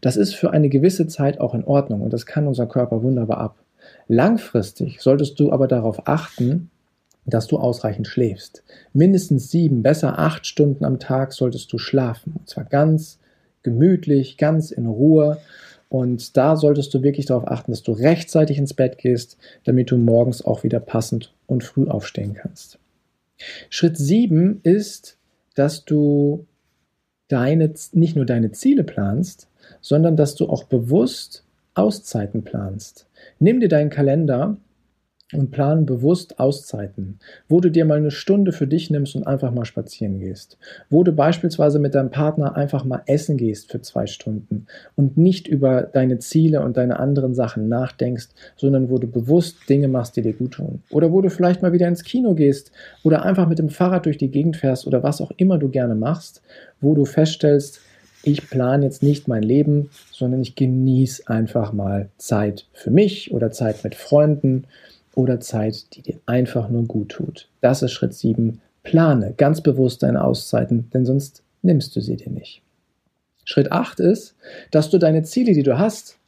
Das 0.00 0.16
ist 0.16 0.34
für 0.34 0.52
eine 0.52 0.68
gewisse 0.68 1.08
Zeit 1.08 1.40
auch 1.40 1.52
in 1.52 1.64
Ordnung 1.64 2.02
und 2.02 2.12
das 2.12 2.26
kann 2.26 2.46
unser 2.46 2.66
Körper 2.66 3.02
wunderbar 3.02 3.38
ab. 3.38 3.56
Langfristig 4.06 5.00
solltest 5.00 5.40
du 5.40 5.50
aber 5.50 5.66
darauf 5.66 6.06
achten, 6.06 6.70
dass 7.26 7.46
du 7.48 7.58
ausreichend 7.58 8.06
schläfst. 8.06 8.62
Mindestens 8.92 9.50
sieben, 9.50 9.82
besser 9.82 10.18
acht 10.18 10.46
Stunden 10.46 10.84
am 10.84 10.98
Tag 10.98 11.32
solltest 11.32 11.72
du 11.72 11.78
schlafen. 11.78 12.34
Und 12.38 12.48
zwar 12.48 12.64
ganz 12.64 13.18
gemütlich, 13.62 14.38
ganz 14.38 14.70
in 14.70 14.86
Ruhe. 14.86 15.38
Und 15.88 16.36
da 16.36 16.56
solltest 16.56 16.94
du 16.94 17.02
wirklich 17.02 17.26
darauf 17.26 17.48
achten, 17.48 17.72
dass 17.72 17.82
du 17.82 17.92
rechtzeitig 17.92 18.58
ins 18.58 18.74
Bett 18.74 18.98
gehst, 18.98 19.36
damit 19.64 19.90
du 19.90 19.96
morgens 19.96 20.44
auch 20.44 20.64
wieder 20.64 20.80
passend 20.80 21.34
und 21.46 21.64
früh 21.64 21.86
aufstehen 21.86 22.34
kannst. 22.34 22.78
Schritt 23.70 23.96
sieben 23.96 24.60
ist, 24.62 25.18
dass 25.54 25.84
du 25.84 26.46
deine, 27.28 27.72
nicht 27.92 28.16
nur 28.16 28.24
deine 28.24 28.52
Ziele 28.52 28.84
planst, 28.84 29.48
sondern 29.80 30.16
dass 30.16 30.34
du 30.34 30.48
auch 30.48 30.64
bewusst 30.64 31.44
Auszeiten 31.74 32.42
planst. 32.42 33.06
Nimm 33.38 33.60
dir 33.60 33.68
deinen 33.68 33.90
Kalender 33.90 34.56
und 35.32 35.50
plan 35.50 35.86
bewusst 35.86 36.38
Auszeiten, 36.38 37.18
wo 37.48 37.60
du 37.60 37.68
dir 37.68 37.84
mal 37.84 37.98
eine 37.98 38.12
Stunde 38.12 38.52
für 38.52 38.68
dich 38.68 38.90
nimmst 38.90 39.16
und 39.16 39.26
einfach 39.26 39.50
mal 39.50 39.64
spazieren 39.64 40.20
gehst, 40.20 40.56
wo 40.88 41.02
du 41.02 41.10
beispielsweise 41.10 41.80
mit 41.80 41.96
deinem 41.96 42.10
Partner 42.10 42.54
einfach 42.54 42.84
mal 42.84 43.02
essen 43.06 43.36
gehst 43.36 43.72
für 43.72 43.82
zwei 43.82 44.06
Stunden 44.06 44.66
und 44.94 45.16
nicht 45.16 45.48
über 45.48 45.82
deine 45.82 46.20
Ziele 46.20 46.60
und 46.62 46.76
deine 46.76 47.00
anderen 47.00 47.34
Sachen 47.34 47.68
nachdenkst, 47.68 48.28
sondern 48.56 48.88
wo 48.88 48.98
du 48.98 49.08
bewusst 49.08 49.68
Dinge 49.68 49.88
machst, 49.88 50.16
die 50.16 50.22
dir 50.22 50.32
gut 50.32 50.52
tun. 50.52 50.82
Oder 50.90 51.10
wo 51.10 51.20
du 51.20 51.28
vielleicht 51.28 51.60
mal 51.60 51.72
wieder 51.72 51.88
ins 51.88 52.04
Kino 52.04 52.34
gehst 52.34 52.70
oder 53.02 53.24
einfach 53.24 53.48
mit 53.48 53.58
dem 53.58 53.68
Fahrrad 53.68 54.06
durch 54.06 54.18
die 54.18 54.30
Gegend 54.30 54.56
fährst 54.56 54.86
oder 54.86 55.02
was 55.02 55.20
auch 55.20 55.32
immer 55.36 55.58
du 55.58 55.70
gerne 55.70 55.96
machst, 55.96 56.40
wo 56.80 56.94
du 56.94 57.04
feststellst, 57.04 57.80
ich 58.22 58.48
plane 58.48 58.84
jetzt 58.84 59.02
nicht 59.02 59.28
mein 59.28 59.42
Leben, 59.42 59.90
sondern 60.10 60.40
ich 60.40 60.56
genieße 60.56 61.28
einfach 61.28 61.72
mal 61.72 62.10
Zeit 62.16 62.66
für 62.72 62.90
mich 62.90 63.32
oder 63.32 63.50
Zeit 63.50 63.82
mit 63.84 63.94
Freunden 63.94 64.64
oder 65.16 65.40
Zeit, 65.40 65.96
die 65.96 66.02
dir 66.02 66.20
einfach 66.26 66.68
nur 66.68 66.84
gut 66.84 67.08
tut. 67.08 67.48
Das 67.60 67.82
ist 67.82 67.90
Schritt 67.90 68.14
7. 68.14 68.60
Plane 68.84 69.34
ganz 69.36 69.60
bewusst 69.60 70.04
deine 70.04 70.22
Auszeiten, 70.22 70.88
denn 70.94 71.04
sonst 71.04 71.42
nimmst 71.62 71.96
du 71.96 72.00
sie 72.00 72.16
dir 72.16 72.30
nicht. 72.30 72.62
Schritt 73.44 73.72
8 73.72 73.98
ist, 73.98 74.36
dass 74.70 74.90
du 74.90 74.98
deine 74.98 75.24
Ziele, 75.24 75.52
die 75.54 75.64
du 75.64 75.78
hast, 75.78 76.18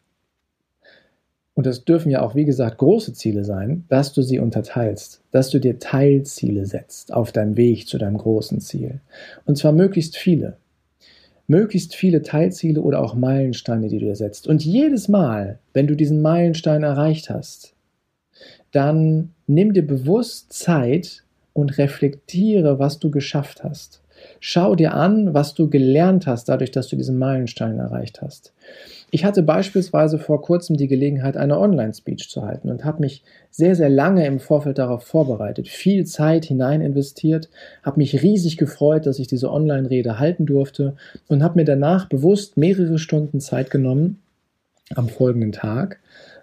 und 1.58 1.66
das 1.66 1.84
dürfen 1.84 2.10
ja 2.10 2.22
auch, 2.22 2.36
wie 2.36 2.44
gesagt, 2.44 2.78
große 2.78 3.14
Ziele 3.14 3.44
sein, 3.44 3.84
dass 3.88 4.12
du 4.12 4.22
sie 4.22 4.38
unterteilst, 4.38 5.22
dass 5.32 5.50
du 5.50 5.58
dir 5.58 5.80
Teilziele 5.80 6.66
setzt 6.66 7.12
auf 7.12 7.32
deinem 7.32 7.56
Weg 7.56 7.88
zu 7.88 7.98
deinem 7.98 8.16
großen 8.16 8.60
Ziel. 8.60 9.00
Und 9.44 9.58
zwar 9.58 9.72
möglichst 9.72 10.16
viele. 10.16 10.56
Möglichst 11.48 11.96
viele 11.96 12.22
Teilziele 12.22 12.80
oder 12.80 13.00
auch 13.02 13.14
Meilensteine, 13.14 13.88
die 13.88 13.98
du 13.98 14.04
dir 14.04 14.14
setzt. 14.14 14.46
Und 14.46 14.64
jedes 14.64 15.08
Mal, 15.08 15.58
wenn 15.72 15.88
du 15.88 15.96
diesen 15.96 16.22
Meilenstein 16.22 16.84
erreicht 16.84 17.28
hast, 17.28 17.74
dann 18.72 19.30
nimm 19.46 19.72
dir 19.72 19.86
bewusst 19.86 20.52
Zeit 20.52 21.24
und 21.52 21.78
reflektiere, 21.78 22.78
was 22.78 22.98
du 22.98 23.10
geschafft 23.10 23.64
hast. 23.64 24.02
Schau 24.40 24.74
dir 24.74 24.94
an, 24.94 25.34
was 25.34 25.54
du 25.54 25.68
gelernt 25.70 26.26
hast, 26.26 26.48
dadurch, 26.48 26.70
dass 26.70 26.88
du 26.88 26.96
diesen 26.96 27.18
Meilenstein 27.18 27.78
erreicht 27.78 28.20
hast. 28.20 28.52
Ich 29.10 29.24
hatte 29.24 29.42
beispielsweise 29.42 30.18
vor 30.18 30.42
kurzem 30.42 30.76
die 30.76 30.86
Gelegenheit, 30.86 31.36
eine 31.36 31.58
Online-Speech 31.58 32.28
zu 32.28 32.42
halten 32.42 32.68
und 32.68 32.84
habe 32.84 33.00
mich 33.00 33.22
sehr, 33.50 33.74
sehr 33.74 33.88
lange 33.88 34.26
im 34.26 34.38
Vorfeld 34.38 34.78
darauf 34.78 35.02
vorbereitet, 35.02 35.68
viel 35.68 36.04
Zeit 36.04 36.44
hinein 36.44 36.82
investiert, 36.82 37.48
habe 37.82 37.98
mich 37.98 38.22
riesig 38.22 38.58
gefreut, 38.58 39.06
dass 39.06 39.18
ich 39.18 39.26
diese 39.26 39.50
Online-Rede 39.50 40.18
halten 40.18 40.44
durfte 40.44 40.94
und 41.26 41.42
habe 41.42 41.56
mir 41.56 41.64
danach 41.64 42.08
bewusst 42.08 42.58
mehrere 42.58 42.98
Stunden 42.98 43.40
Zeit 43.40 43.70
genommen 43.70 44.20
am 44.94 45.08
folgenden 45.08 45.52
Tag 45.52 46.00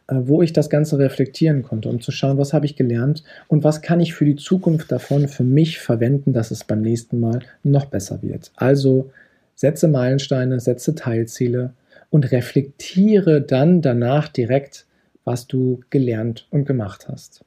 wo 0.07 0.41
ich 0.41 0.53
das 0.53 0.69
Ganze 0.69 0.99
reflektieren 0.99 1.63
konnte, 1.63 1.89
um 1.89 1.99
zu 1.99 2.11
schauen, 2.11 2.37
was 2.37 2.53
habe 2.53 2.65
ich 2.65 2.75
gelernt 2.75 3.23
und 3.47 3.63
was 3.63 3.81
kann 3.81 3.99
ich 3.99 4.13
für 4.13 4.25
die 4.25 4.35
Zukunft 4.35 4.91
davon 4.91 5.27
für 5.27 5.43
mich 5.43 5.79
verwenden, 5.79 6.33
dass 6.33 6.51
es 6.51 6.63
beim 6.63 6.81
nächsten 6.81 7.19
Mal 7.19 7.39
noch 7.63 7.85
besser 7.85 8.21
wird. 8.21 8.51
Also 8.55 9.11
setze 9.55 9.87
Meilensteine, 9.87 10.59
setze 10.59 10.95
Teilziele 10.95 11.73
und 12.09 12.31
reflektiere 12.31 13.41
dann 13.41 13.81
danach 13.81 14.27
direkt, 14.27 14.85
was 15.23 15.47
du 15.47 15.81
gelernt 15.89 16.47
und 16.51 16.65
gemacht 16.65 17.07
hast. 17.07 17.43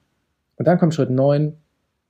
Und 0.57 0.67
dann 0.67 0.79
kommt 0.79 0.95
Schritt 0.95 1.11
9, 1.11 1.53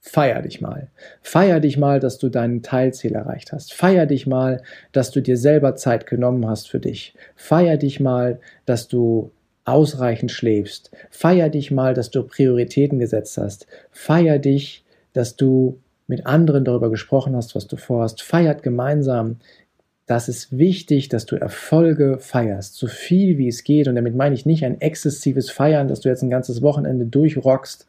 Feier 0.00 0.42
dich 0.42 0.60
mal. 0.60 0.88
Feier 1.20 1.60
dich 1.60 1.76
mal, 1.76 2.00
dass 2.00 2.18
du 2.18 2.28
deinen 2.28 2.62
Teilziel 2.62 3.14
erreicht 3.14 3.52
hast. 3.52 3.74
Feier 3.74 4.06
dich 4.06 4.26
mal, 4.26 4.62
dass 4.92 5.10
du 5.10 5.20
dir 5.20 5.36
selber 5.36 5.74
Zeit 5.74 6.06
genommen 6.06 6.48
hast 6.48 6.70
für 6.70 6.78
dich. 6.78 7.14
Feier 7.34 7.76
dich 7.76 7.98
mal, 7.98 8.38
dass 8.64 8.86
du 8.88 9.32
ausreichend 9.68 10.30
schläfst. 10.30 10.90
Feier 11.10 11.48
dich 11.48 11.70
mal, 11.70 11.94
dass 11.94 12.10
du 12.10 12.22
Prioritäten 12.22 12.98
gesetzt 12.98 13.38
hast. 13.38 13.66
Feier 13.90 14.38
dich, 14.38 14.84
dass 15.12 15.36
du 15.36 15.78
mit 16.06 16.26
anderen 16.26 16.64
darüber 16.64 16.90
gesprochen 16.90 17.36
hast, 17.36 17.54
was 17.54 17.66
du 17.66 17.76
vorhast. 17.76 18.22
Feiert 18.22 18.62
gemeinsam. 18.62 19.36
Das 20.06 20.28
ist 20.28 20.56
wichtig, 20.56 21.10
dass 21.10 21.26
du 21.26 21.36
Erfolge 21.36 22.18
feierst, 22.18 22.76
so 22.76 22.86
viel 22.86 23.36
wie 23.36 23.48
es 23.48 23.62
geht. 23.62 23.88
Und 23.88 23.94
damit 23.94 24.14
meine 24.14 24.34
ich 24.34 24.46
nicht 24.46 24.64
ein 24.64 24.80
exzessives 24.80 25.50
Feiern, 25.50 25.86
dass 25.86 26.00
du 26.00 26.08
jetzt 26.08 26.22
ein 26.22 26.30
ganzes 26.30 26.62
Wochenende 26.62 27.04
durchrockst 27.04 27.86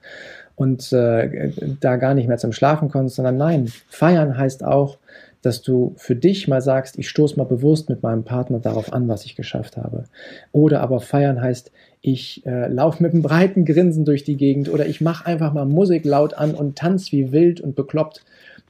und 0.56 0.92
äh, 0.92 1.52
da 1.80 1.96
gar 1.96 2.14
nicht 2.14 2.28
mehr 2.28 2.38
zum 2.38 2.52
Schlafen 2.52 2.90
kommst, 2.90 3.16
sondern 3.16 3.38
nein, 3.38 3.72
feiern 3.88 4.38
heißt 4.38 4.66
auch, 4.66 4.98
dass 5.42 5.62
du 5.62 5.94
für 5.98 6.16
dich 6.16 6.48
mal 6.48 6.62
sagst, 6.62 6.98
ich 6.98 7.10
stoße 7.10 7.38
mal 7.38 7.46
bewusst 7.46 7.90
mit 7.90 8.04
meinem 8.04 8.24
Partner 8.24 8.60
darauf 8.60 8.92
an, 8.92 9.08
was 9.08 9.26
ich 9.26 9.36
geschafft 9.36 9.78
habe. 9.78 10.06
Oder 10.52 10.82
aber 10.82 11.00
feiern 11.00 11.42
heißt, 11.42 11.72
ich 12.02 12.46
äh, 12.46 12.68
laufe 12.68 13.02
mit 13.04 13.14
einem 13.14 13.22
breiten 13.22 13.66
Grinsen 13.66 14.06
durch 14.06 14.24
die 14.24 14.38
Gegend 14.38 14.70
oder 14.70 14.86
ich 14.86 15.02
mache 15.02 15.26
einfach 15.26 15.54
mal 15.54 15.66
Musik 15.66 16.06
laut 16.06 16.34
an 16.34 16.56
und 16.56 16.78
tanz 16.78 17.12
wie 17.12 17.32
wild 17.32 17.62
und 17.62 17.76
bekloppt 17.76 18.24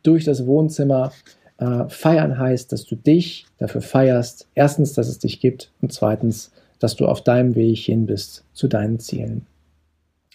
durch 0.04 0.26
das 0.26 0.46
Wohnzimmer. 0.46 1.12
Äh, 1.58 1.90
feiern 1.90 2.38
heißt, 2.38 2.72
dass 2.72 2.86
du 2.86 2.96
dich 2.96 3.46
dafür 3.58 3.82
feierst, 3.82 4.48
erstens, 4.56 4.94
dass 4.94 5.08
es 5.08 5.20
dich 5.20 5.40
gibt 5.40 5.72
und 5.82 5.92
zweitens, 5.92 6.52
dass 6.80 6.96
du 6.96 7.08
auf 7.08 7.24
deinem 7.24 7.56
Weg 7.56 7.78
hin 7.80 8.06
bist 8.06 8.46
zu 8.54 8.68
deinen 8.68 9.00
Zielen. 9.00 9.46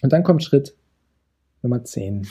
Und 0.02 0.12
dann 0.12 0.22
kommt 0.22 0.42
Schritt 0.42 0.74
Nummer 1.64 1.82
10. 1.82 2.28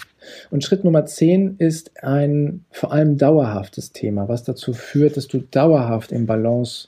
Und 0.52 0.64
Schritt 0.64 0.86
Nummer 0.86 1.06
10 1.06 1.56
ist 1.58 1.92
ein 2.04 2.64
vor 2.72 2.94
allem 2.94 3.18
dauerhaftes 3.18 3.92
Thema, 3.92 4.30
was 4.30 4.44
dazu 4.44 4.74
führt, 4.74 5.18
dass 5.18 5.28
du 5.28 5.40
dauerhaft 5.40 6.14
in 6.14 6.26
Balance 6.26 6.88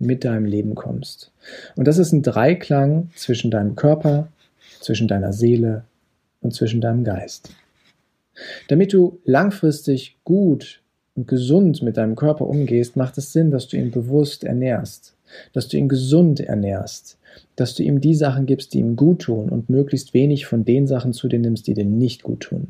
mit 0.00 0.24
deinem 0.24 0.46
Leben 0.46 0.74
kommst. 0.74 1.30
Und 1.76 1.86
das 1.86 1.98
ist 1.98 2.12
ein 2.12 2.22
Dreiklang 2.22 3.10
zwischen 3.14 3.50
deinem 3.52 3.76
Körper, 3.76 4.28
zwischen 4.80 5.06
deiner 5.06 5.32
Seele 5.32 5.84
und 6.40 6.54
zwischen 6.54 6.80
deinem 6.80 7.04
Geist. 7.04 7.54
Damit 8.68 8.92
du 8.92 9.20
langfristig 9.24 10.16
gut 10.24 10.81
gesund 11.16 11.82
mit 11.82 11.96
deinem 11.96 12.16
Körper 12.16 12.46
umgehst, 12.46 12.96
macht 12.96 13.18
es 13.18 13.32
Sinn, 13.32 13.50
dass 13.50 13.68
du 13.68 13.76
ihn 13.76 13.90
bewusst 13.90 14.44
ernährst, 14.44 15.14
dass 15.52 15.68
du 15.68 15.76
ihn 15.76 15.88
gesund 15.88 16.40
ernährst, 16.40 17.18
dass 17.56 17.74
du 17.74 17.82
ihm 17.82 18.00
die 18.00 18.14
Sachen 18.14 18.46
gibst, 18.46 18.72
die 18.72 18.78
ihm 18.78 18.96
gut 18.96 19.22
tun 19.22 19.48
und 19.48 19.68
möglichst 19.68 20.14
wenig 20.14 20.46
von 20.46 20.64
den 20.64 20.86
Sachen 20.86 21.12
zu 21.12 21.28
dir 21.28 21.38
nimmst, 21.38 21.66
die 21.66 21.74
dir 21.74 21.84
nicht 21.84 22.22
gut 22.22 22.40
tun. 22.40 22.68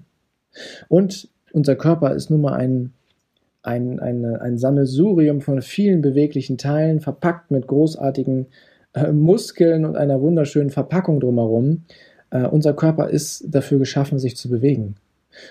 Und 0.89 1.29
unser 1.53 1.77
Körper 1.77 2.15
ist 2.15 2.31
nun 2.31 2.41
mal 2.41 2.55
ein, 2.55 2.93
ein, 3.63 4.01
eine, 4.01 4.41
ein 4.41 4.59
Sammelsurium 4.59 5.41
von 5.41 5.63
vielen 5.63 6.03
beweglichen 6.03 6.59
Teilen, 6.59 7.01
verpackt 7.01 7.51
mit 7.51 7.67
großartigen 7.67 8.47
äh, 8.95 9.13
Muskeln 9.13 9.85
und 9.85 9.97
einer 9.97 10.21
wunderschönen 10.21 10.71
Verpackung 10.71 11.21
drumherum. 11.21 11.85
Äh, 12.31 12.47
unser 12.47 12.75
Körper 12.75 13.09
ist 13.09 13.45
dafür 13.49 13.79
geschaffen, 13.79 14.19
sich 14.19 14.37
zu 14.37 14.49
bewegen. 14.49 14.97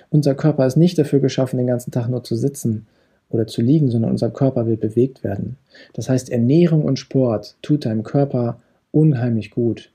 Unser 0.09 0.35
Körper 0.35 0.65
ist 0.65 0.77
nicht 0.77 0.97
dafür 0.97 1.19
geschaffen, 1.19 1.57
den 1.57 1.67
ganzen 1.67 1.91
Tag 1.91 2.07
nur 2.09 2.23
zu 2.23 2.35
sitzen 2.35 2.87
oder 3.29 3.47
zu 3.47 3.61
liegen, 3.61 3.89
sondern 3.89 4.11
unser 4.11 4.29
Körper 4.29 4.67
will 4.67 4.77
bewegt 4.77 5.23
werden. 5.23 5.57
Das 5.93 6.09
heißt, 6.09 6.29
Ernährung 6.29 6.83
und 6.83 6.99
Sport 6.99 7.55
tut 7.61 7.85
deinem 7.85 8.03
Körper 8.03 8.59
unheimlich 8.91 9.51
gut 9.51 9.91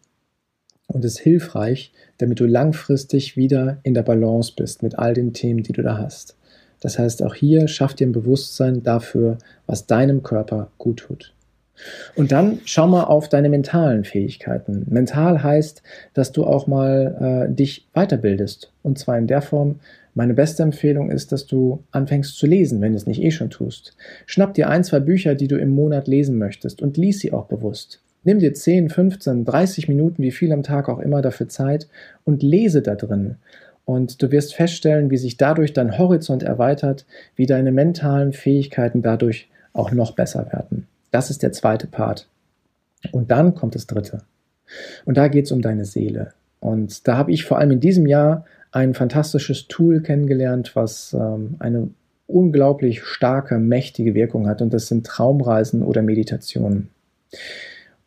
und 0.86 1.04
ist 1.04 1.18
hilfreich, 1.18 1.92
damit 2.18 2.40
du 2.40 2.46
langfristig 2.46 3.36
wieder 3.36 3.78
in 3.82 3.94
der 3.94 4.02
Balance 4.02 4.52
bist 4.56 4.82
mit 4.82 4.98
all 4.98 5.14
den 5.14 5.32
Themen, 5.32 5.62
die 5.62 5.72
du 5.72 5.82
da 5.82 5.98
hast. 5.98 6.36
Das 6.80 6.98
heißt, 6.98 7.22
auch 7.22 7.34
hier 7.34 7.68
schaff 7.68 7.94
dir 7.94 8.06
ein 8.06 8.12
Bewusstsein 8.12 8.82
dafür, 8.82 9.38
was 9.66 9.86
deinem 9.86 10.22
Körper 10.22 10.70
gut 10.78 10.98
tut. 11.00 11.32
Und 12.14 12.32
dann 12.32 12.60
schau 12.64 12.86
mal 12.86 13.04
auf 13.04 13.28
deine 13.28 13.48
mentalen 13.48 14.04
Fähigkeiten. 14.04 14.86
Mental 14.88 15.42
heißt, 15.42 15.82
dass 16.14 16.32
du 16.32 16.44
auch 16.44 16.66
mal 16.66 17.46
äh, 17.48 17.54
dich 17.54 17.86
weiterbildest. 17.94 18.72
Und 18.82 18.98
zwar 18.98 19.18
in 19.18 19.26
der 19.26 19.42
Form, 19.42 19.80
meine 20.14 20.34
beste 20.34 20.62
Empfehlung 20.62 21.10
ist, 21.10 21.30
dass 21.32 21.46
du 21.46 21.84
anfängst 21.90 22.38
zu 22.38 22.46
lesen, 22.46 22.80
wenn 22.80 22.92
du 22.92 22.96
es 22.96 23.06
nicht 23.06 23.22
eh 23.22 23.30
schon 23.30 23.50
tust. 23.50 23.96
Schnapp 24.24 24.54
dir 24.54 24.70
ein, 24.70 24.82
zwei 24.82 25.00
Bücher, 25.00 25.34
die 25.34 25.48
du 25.48 25.58
im 25.58 25.70
Monat 25.70 26.08
lesen 26.08 26.38
möchtest 26.38 26.80
und 26.80 26.96
lies 26.96 27.20
sie 27.20 27.32
auch 27.32 27.46
bewusst. 27.46 28.00
Nimm 28.24 28.38
dir 28.38 28.54
10, 28.54 28.88
15, 28.88 29.44
30 29.44 29.88
Minuten, 29.88 30.22
wie 30.22 30.32
viel 30.32 30.52
am 30.52 30.62
Tag 30.62 30.88
auch 30.88 31.00
immer 31.00 31.22
dafür 31.22 31.48
Zeit 31.48 31.86
und 32.24 32.42
lese 32.42 32.82
da 32.82 32.94
drin. 32.94 33.36
Und 33.84 34.20
du 34.20 34.32
wirst 34.32 34.54
feststellen, 34.54 35.10
wie 35.10 35.16
sich 35.16 35.36
dadurch 35.36 35.72
dein 35.72 35.96
Horizont 35.96 36.42
erweitert, 36.42 37.06
wie 37.36 37.46
deine 37.46 37.70
mentalen 37.70 38.32
Fähigkeiten 38.32 39.00
dadurch 39.00 39.48
auch 39.74 39.92
noch 39.92 40.12
besser 40.12 40.50
werden. 40.52 40.88
Das 41.10 41.30
ist 41.30 41.42
der 41.42 41.52
zweite 41.52 41.86
Part. 41.86 42.28
Und 43.12 43.30
dann 43.30 43.54
kommt 43.54 43.74
das 43.74 43.86
dritte. 43.86 44.22
Und 45.04 45.16
da 45.16 45.28
geht 45.28 45.46
es 45.46 45.52
um 45.52 45.62
deine 45.62 45.84
Seele. 45.84 46.32
Und 46.60 47.06
da 47.06 47.16
habe 47.16 47.32
ich 47.32 47.44
vor 47.44 47.58
allem 47.58 47.72
in 47.72 47.80
diesem 47.80 48.06
Jahr 48.06 48.44
ein 48.72 48.94
fantastisches 48.94 49.68
Tool 49.68 50.02
kennengelernt, 50.02 50.74
was 50.74 51.14
ähm, 51.14 51.56
eine 51.58 51.90
unglaublich 52.26 53.04
starke, 53.04 53.58
mächtige 53.58 54.14
Wirkung 54.14 54.48
hat. 54.48 54.60
Und 54.60 54.74
das 54.74 54.88
sind 54.88 55.06
Traumreisen 55.06 55.82
oder 55.82 56.02
Meditationen. 56.02 56.88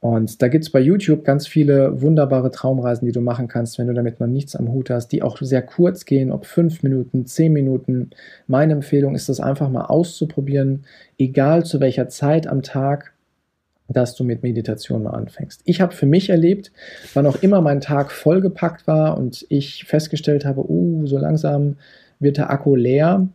Und 0.02 0.42
da 0.42 0.48
gibt 0.48 0.64
es 0.64 0.72
bei 0.72 0.80
YouTube 0.80 1.26
ganz 1.26 1.46
viele 1.46 2.02
wunderbare 2.02 2.52
Traumreisen, 2.52 3.06
die 3.06 3.12
du 3.12 3.20
machen 3.20 3.50
kannst, 3.50 3.78
wenn 3.80 3.88
du 3.88 3.94
damit 3.94 4.22
noch 4.22 4.28
nichts 4.28 4.56
am 4.56 4.72
Hut 4.72 4.90
hast, 4.90 5.10
die 5.10 5.22
auch 5.22 5.38
sehr 5.42 5.62
kurz 5.62 6.06
gehen, 6.06 6.32
ob 6.32 6.46
fünf 6.46 6.84
Minuten, 6.84 7.26
zehn 7.26 7.52
Minuten. 7.52 8.12
Meine 8.48 8.74
Empfehlung 8.74 9.14
ist 9.14 9.28
das 9.28 9.42
einfach 9.42 9.70
mal 9.70 9.86
auszuprobieren, 9.86 10.86
egal 11.18 11.66
zu 11.66 11.82
welcher 11.82 12.08
Zeit 12.08 12.48
am 12.48 12.62
Tag, 12.62 13.14
dass 13.90 14.16
du 14.16 14.24
mit 14.24 14.42
Meditation 14.42 15.04
mal 15.04 15.12
anfängst. 15.12 15.62
Ich 15.66 15.82
habe 15.82 15.94
für 15.94 16.06
mich 16.06 16.30
erlebt, 16.30 16.72
wann 17.14 17.26
auch 17.26 17.42
immer 17.42 17.60
mein 17.60 17.82
Tag 17.82 18.12
vollgepackt 18.12 18.88
war 18.88 19.18
und 19.18 19.46
ich 19.50 19.84
festgestellt 19.84 20.46
habe, 20.46 20.70
uh, 20.70 21.08
so 21.08 21.18
langsam 21.18 21.76
wird 22.20 22.38
der 22.38 22.52
Akku 22.52 22.76
leer, 22.76 23.28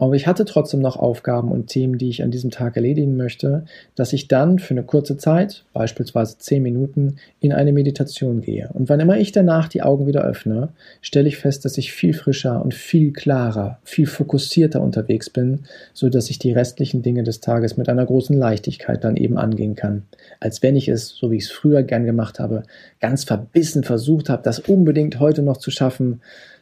aber 0.00 0.14
ich 0.14 0.28
hatte 0.28 0.44
trotzdem 0.44 0.78
noch 0.78 0.96
Aufgaben 0.96 1.50
und 1.50 1.66
Themen, 1.66 1.98
die 1.98 2.08
ich 2.08 2.22
an 2.22 2.30
diesem 2.30 2.52
Tag 2.52 2.76
erledigen 2.76 3.16
möchte, 3.16 3.64
dass 3.96 4.12
ich 4.12 4.28
dann 4.28 4.60
für 4.60 4.74
eine 4.74 4.84
kurze 4.84 5.16
Zeit, 5.16 5.64
beispielsweise 5.72 6.38
zehn 6.38 6.62
Minuten, 6.62 7.16
in 7.40 7.52
eine 7.52 7.72
Meditation 7.72 8.40
gehe. 8.40 8.70
Und 8.72 8.88
wann 8.88 9.00
immer 9.00 9.18
ich 9.18 9.32
danach 9.32 9.66
die 9.66 9.82
Augen 9.82 10.06
wieder 10.06 10.22
öffne, 10.22 10.68
stelle 11.02 11.26
ich 11.26 11.36
fest, 11.36 11.64
dass 11.64 11.78
ich 11.78 11.92
viel 11.92 12.14
frischer 12.14 12.64
und 12.64 12.74
viel 12.74 13.12
klarer, 13.12 13.80
viel 13.82 14.06
fokussierter 14.06 14.80
unterwegs 14.80 15.30
bin, 15.30 15.64
so 15.92 16.08
dass 16.08 16.30
ich 16.30 16.38
die 16.38 16.52
restlichen 16.52 17.02
Dinge 17.02 17.24
des 17.24 17.40
Tages 17.40 17.76
mit 17.76 17.88
einer 17.88 18.06
großen 18.06 18.36
Leichtigkeit 18.36 19.02
dann 19.02 19.16
eben 19.16 19.36
angehen 19.36 19.74
kann. 19.74 20.04
Als 20.38 20.62
wenn 20.62 20.76
ich 20.76 20.88
es, 20.88 21.08
so 21.08 21.32
wie 21.32 21.36
ich 21.38 21.44
es 21.44 21.50
früher 21.50 21.82
gern 21.82 22.04
gemacht 22.04 22.38
habe, 22.38 22.62
ganz 23.00 23.24
verbissen 23.24 23.82
versucht 23.82 24.28
habe, 24.28 24.44
das 24.44 24.60
unbedingt 24.60 25.18
heute 25.18 25.42
noch 25.42 25.56
zu 25.56 25.72
schaffen. 25.72 26.20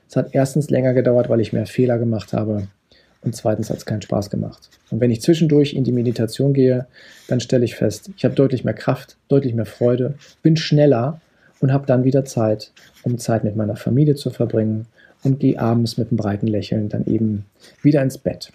Es 0.09 0.17
hat 0.17 0.31
erstens 0.33 0.71
länger 0.71 0.95
gedauert, 0.95 1.29
weil 1.29 1.41
ich 1.41 1.53
mehr 1.53 1.67
Fehler 1.67 1.99
gemacht 1.99 2.33
habe 2.33 2.69
und 3.27 3.35
zweitens 3.35 3.69
hat 3.69 3.77
es 3.77 3.85
keinen 3.85 4.03
Spaß 4.03 4.31
gemacht. 4.31 4.71
Und 4.91 5.01
wenn 5.01 5.11
ich 5.11 5.21
zwischendurch 5.21 5.75
in 5.75 5.85
die 5.85 5.93
Meditation 5.93 6.55
gehe, 6.55 6.87
dann 7.29 7.41
stelle 7.41 7.65
ich 7.65 7.75
fest, 7.75 8.11
ich 8.17 8.25
habe 8.25 8.35
deutlich 8.35 8.65
mehr 8.65 8.75
Kraft, 8.75 9.17
deutlich 9.29 9.53
mehr 9.53 9.67
Freude, 9.67 10.15
bin 10.43 10.57
schneller 10.57 11.21
und 11.61 11.73
habe 11.73 11.87
dann 11.87 12.05
wieder 12.05 12.25
Zeit, 12.25 12.73
um 13.03 13.19
Zeit 13.19 13.45
mit 13.45 13.57
meiner 13.57 13.77
Familie 13.77 14.15
zu 14.15 14.31
verbringen 14.31 14.87
und 15.25 15.41
gehe 15.41 15.59
abends 15.59 15.99
mit 15.99 16.09
einem 16.09 16.17
breiten 16.17 16.47
Lächeln 16.47 16.89
dann 16.89 17.05
eben 17.07 17.45
wieder 17.83 18.03
ins 18.03 18.17
Bett. 18.17 18.53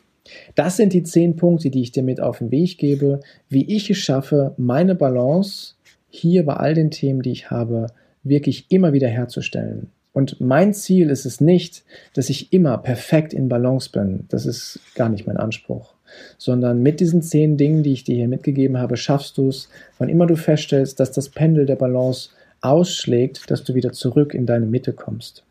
Das 0.55 0.77
sind 0.77 0.93
die 0.93 1.03
zehn 1.03 1.35
Punkte, 1.35 1.69
die 1.69 1.81
ich 1.81 1.91
dir 1.91 2.03
mit 2.03 2.21
auf 2.21 2.37
den 2.37 2.51
Weg 2.51 2.77
gebe, 2.77 3.19
wie 3.49 3.65
ich 3.75 3.89
es 3.89 3.97
schaffe, 3.97 4.53
meine 4.57 4.95
Balance 4.95 5.73
hier 6.09 6.45
bei 6.45 6.53
all 6.53 6.73
den 6.73 6.91
Themen, 6.91 7.21
die 7.21 7.31
ich 7.31 7.51
habe, 7.51 7.87
wirklich 8.23 8.67
immer 8.69 8.93
wieder 8.93 9.09
herzustellen. 9.09 9.89
Und 10.13 10.41
mein 10.41 10.73
Ziel 10.73 11.09
ist 11.09 11.25
es 11.25 11.39
nicht, 11.39 11.83
dass 12.13 12.29
ich 12.29 12.51
immer 12.51 12.77
perfekt 12.77 13.33
in 13.33 13.47
Balance 13.47 13.89
bin. 13.91 14.25
Das 14.29 14.45
ist 14.45 14.79
gar 14.95 15.09
nicht 15.09 15.25
mein 15.25 15.37
Anspruch. 15.37 15.93
Sondern 16.37 16.83
mit 16.83 16.99
diesen 16.99 17.21
zehn 17.21 17.55
Dingen, 17.55 17.83
die 17.83 17.93
ich 17.93 18.03
dir 18.03 18.15
hier 18.15 18.27
mitgegeben 18.27 18.77
habe, 18.77 18.97
schaffst 18.97 19.37
du 19.37 19.47
es, 19.47 19.69
wann 19.97 20.09
immer 20.09 20.27
du 20.27 20.35
feststellst, 20.35 20.99
dass 20.99 21.11
das 21.11 21.29
Pendel 21.29 21.65
der 21.65 21.77
Balance 21.77 22.31
ausschlägt, 22.59 23.49
dass 23.49 23.63
du 23.63 23.73
wieder 23.73 23.93
zurück 23.93 24.33
in 24.33 24.45
deine 24.45 24.65
Mitte 24.65 24.91
kommst. 24.91 25.43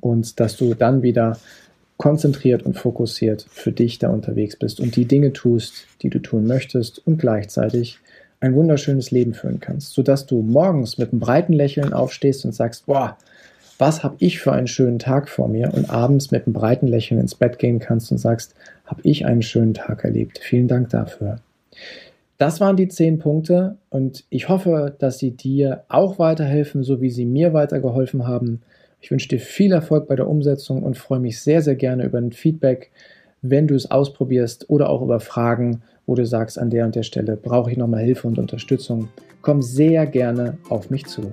Und 0.00 0.40
dass 0.40 0.56
du 0.56 0.74
dann 0.74 1.02
wieder 1.02 1.38
konzentriert 1.96 2.64
und 2.64 2.74
fokussiert 2.76 3.46
für 3.48 3.72
dich 3.72 3.98
da 3.98 4.10
unterwegs 4.10 4.56
bist 4.56 4.80
und 4.80 4.96
die 4.96 5.06
Dinge 5.06 5.32
tust, 5.32 5.86
die 6.02 6.10
du 6.10 6.18
tun 6.18 6.46
möchtest 6.46 7.06
und 7.06 7.18
gleichzeitig 7.18 8.00
ein 8.40 8.54
wunderschönes 8.54 9.10
Leben 9.12 9.32
führen 9.32 9.60
kannst, 9.60 9.94
sodass 9.94 10.26
du 10.26 10.42
morgens 10.42 10.98
mit 10.98 11.12
einem 11.12 11.20
breiten 11.20 11.54
Lächeln 11.54 11.94
aufstehst 11.94 12.44
und 12.44 12.52
sagst, 12.52 12.84
boah, 12.84 13.16
was 13.78 14.02
habe 14.02 14.16
ich 14.18 14.38
für 14.38 14.52
einen 14.52 14.66
schönen 14.66 14.98
Tag 14.98 15.28
vor 15.28 15.48
mir 15.48 15.72
und 15.74 15.90
abends 15.90 16.30
mit 16.30 16.46
einem 16.46 16.54
breiten 16.54 16.86
Lächeln 16.86 17.20
ins 17.20 17.34
Bett 17.34 17.58
gehen 17.58 17.78
kannst 17.78 18.10
und 18.10 18.18
sagst, 18.18 18.54
habe 18.84 19.00
ich 19.04 19.26
einen 19.26 19.42
schönen 19.42 19.74
Tag 19.74 20.04
erlebt. 20.04 20.38
Vielen 20.38 20.68
Dank 20.68 20.90
dafür. 20.90 21.40
Das 22.38 22.60
waren 22.60 22.76
die 22.76 22.88
zehn 22.88 23.18
Punkte 23.18 23.76
und 23.88 24.24
ich 24.28 24.48
hoffe, 24.48 24.94
dass 24.98 25.18
sie 25.18 25.30
dir 25.30 25.84
auch 25.88 26.18
weiterhelfen, 26.18 26.82
so 26.82 27.00
wie 27.00 27.10
sie 27.10 27.24
mir 27.24 27.54
weitergeholfen 27.54 28.26
haben. 28.26 28.60
Ich 29.00 29.10
wünsche 29.10 29.28
dir 29.28 29.40
viel 29.40 29.72
Erfolg 29.72 30.06
bei 30.06 30.16
der 30.16 30.28
Umsetzung 30.28 30.82
und 30.82 30.98
freue 30.98 31.20
mich 31.20 31.40
sehr, 31.40 31.62
sehr 31.62 31.76
gerne 31.76 32.04
über 32.04 32.18
ein 32.18 32.32
Feedback, 32.32 32.90
wenn 33.40 33.66
du 33.66 33.74
es 33.74 33.90
ausprobierst 33.90 34.68
oder 34.68 34.90
auch 34.90 35.02
über 35.02 35.20
Fragen, 35.20 35.82
wo 36.06 36.14
du 36.14 36.26
sagst, 36.26 36.58
an 36.58 36.70
der 36.70 36.84
und 36.84 36.94
der 36.94 37.04
Stelle 37.04 37.36
brauche 37.36 37.70
ich 37.70 37.76
nochmal 37.76 38.02
Hilfe 38.02 38.28
und 38.28 38.38
Unterstützung. 38.38 39.08
Komm 39.40 39.62
sehr 39.62 40.06
gerne 40.06 40.58
auf 40.68 40.90
mich 40.90 41.06
zu. 41.06 41.32